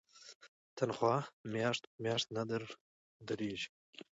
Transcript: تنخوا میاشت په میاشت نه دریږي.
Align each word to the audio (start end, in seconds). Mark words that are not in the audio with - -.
تنخوا 0.77 1.15
میاشت 1.53 1.81
په 1.89 1.95
میاشت 2.03 2.27
نه 2.35 2.43
دریږي. 3.27 3.67